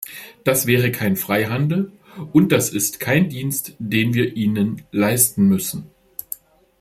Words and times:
Das 0.43 0.65
wäre 0.65 0.91
kein 0.91 1.15
Freihandel 1.15 1.91
und, 2.33 2.51
das 2.51 2.71
ist 2.71 2.99
kein 2.99 3.29
Dienst, 3.29 3.75
den 3.77 4.15
wir 4.15 4.35
ihnen 4.35 4.81
leisten 4.91 5.45
müssen. 5.47 5.91